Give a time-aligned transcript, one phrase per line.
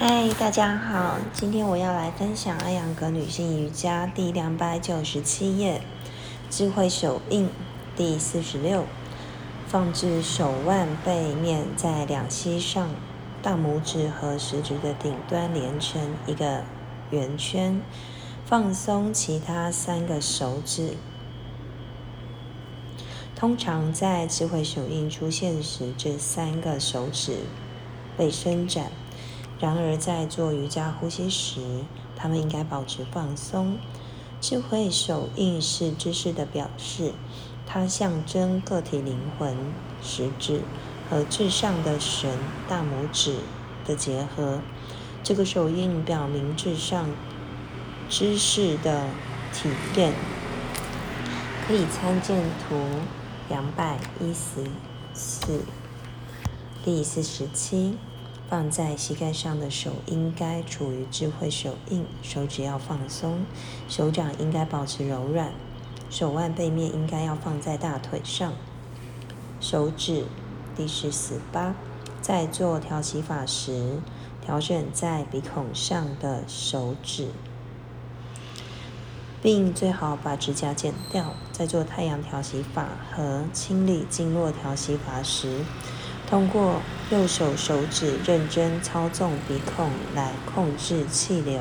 [0.00, 5.82] 嗨，大家好，今天我要来分享艾扬格女性瑜伽第两百九十七页，
[6.48, 7.50] 智慧手印
[7.96, 8.84] 第四十六，
[9.66, 12.90] 放置手腕背面在两膝上，
[13.42, 16.62] 大拇指和食指的顶端连成一个
[17.10, 17.82] 圆圈，
[18.46, 20.94] 放松其他三个手指。
[23.34, 27.38] 通常在智慧手印出现时，这三个手指
[28.16, 28.92] 被伸展。
[29.60, 31.60] 然而，在做瑜伽呼吸时，
[32.16, 33.76] 他们应该保持放松。
[34.40, 37.12] 智慧手印是知识的表示，
[37.66, 39.56] 它象征个体灵魂、
[40.00, 40.60] 食指
[41.10, 42.30] 和至上的神
[42.68, 43.38] 大拇指
[43.84, 44.60] 的结合。
[45.24, 47.08] 这个手印表明至上
[48.08, 49.06] 知识的
[49.52, 50.12] 体验。
[51.66, 52.76] 可以参见图
[53.50, 54.64] 两百一十
[55.12, 55.60] 四，
[56.82, 57.98] 第四十七。
[58.48, 63.44] 放在膝盖上的手应该处于智慧手印，手指要放松，
[63.88, 65.52] 手掌应该保持柔软，
[66.08, 68.54] 手腕背面应该要放在大腿上。
[69.60, 70.24] 手指
[70.74, 71.74] 第十四八，
[72.22, 73.98] 在做调息法时，
[74.40, 77.28] 调整在鼻孔上的手指，
[79.42, 81.34] 并最好把指甲剪掉。
[81.52, 85.64] 在做太阳调息法和清理经络调息法时。
[86.28, 91.58] 通过右手手指认真操纵鼻孔来控制气流，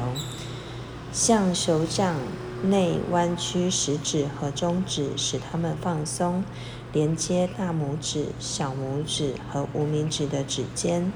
[1.13, 2.17] 向手掌
[2.63, 6.43] 内弯曲食指和中指，使它们放松，
[6.91, 11.13] 连接大拇指、小拇指和无名指的指尖，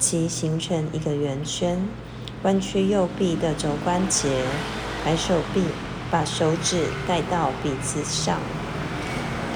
[0.00, 1.78] 其形成一个圆圈。
[2.42, 4.42] 弯曲右臂的肘关节，
[5.04, 5.62] 摆手臂，
[6.10, 8.40] 把手指带到鼻子上。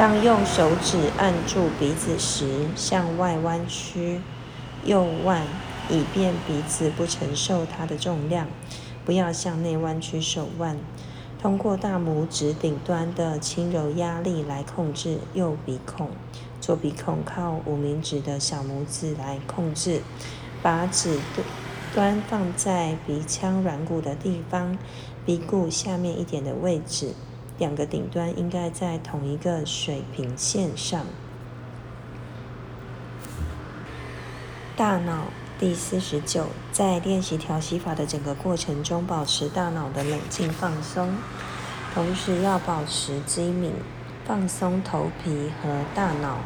[0.03, 4.21] 当用手指按住鼻子时，向外弯曲
[4.85, 5.43] 右腕，
[5.89, 8.49] 以便鼻子不承受它的重量。
[9.05, 10.77] 不要向内弯曲手腕。
[11.41, 16.11] 通过大拇指顶端的轻柔压力来控制右鼻孔。
[16.61, 20.03] 左鼻孔靠无名指的小拇指来控制。
[20.61, 21.21] 把指
[21.95, 24.77] 端放在鼻腔软骨的地方，
[25.25, 27.15] 鼻骨下面一点的位置。
[27.59, 31.07] 两个顶端应该在同一个水平线上。
[34.75, 35.27] 大脑
[35.59, 41.15] 第四十九，在练习调息法的整个过程中，保持大脑的冷静放松，
[41.95, 43.73] 同时要保持机敏，
[44.25, 46.39] 放松头皮和大脑，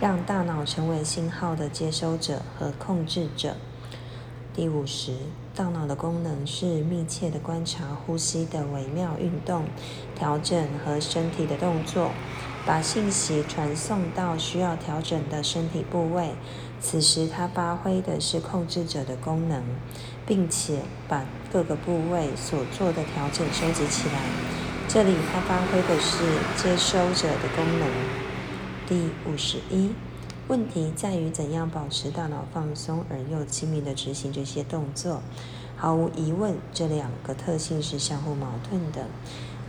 [0.00, 3.56] 让大脑成为信号的接收者和控制者。
[4.52, 5.14] 第五十，
[5.58, 9.64] 大脑的功能是密切的观察呼吸的微妙运动、
[10.14, 12.12] 调整和身体的动作，
[12.64, 16.30] 把信息传送到需要调整的身体部位。
[16.80, 19.64] 此时，它发挥的是控制者的功能，
[20.24, 24.20] 并且把各个部位所做的调整收集起来。
[24.86, 26.22] 这里，它发挥的是
[26.54, 27.88] 接收者的功能。
[28.86, 29.90] 第五十一。
[30.48, 35.20] 问题在于怎样保持大脑放松而又亲密地执行这些动作。
[35.76, 39.04] 毫无疑问，这两个特性是相互矛盾的。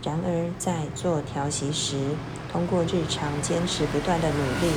[0.02, 1.98] 然而，在做调息时，
[2.50, 4.72] 通过日常坚持不断的努力，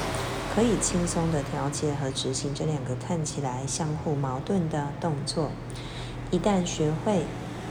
[0.54, 5.52] 可以轻松地调节和执行这两个看起来相互矛盾的动作。
[6.32, 7.24] 一旦学会，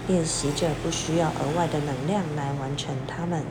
[0.09, 3.45] 练习者不需要额外的能量来完成它们，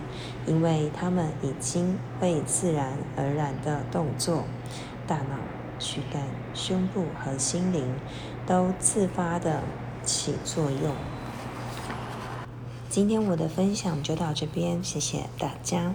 [0.45, 4.43] 因为它们已经会自然而然的动作。
[5.07, 5.37] 大脑、
[5.79, 6.21] 躯干、
[6.53, 7.95] 胸部和心灵
[8.45, 9.61] 都自发的
[10.03, 10.93] 起作用。
[12.89, 15.93] 今天我的分享就到这边，谢谢大家。